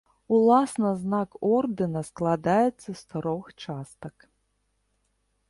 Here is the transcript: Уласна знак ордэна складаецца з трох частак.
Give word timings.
Уласна 0.35 0.91
знак 1.01 1.31
ордэна 1.57 2.01
складаецца 2.09 2.89
з 3.03 3.05
трох 3.13 3.43
частак. 3.67 4.15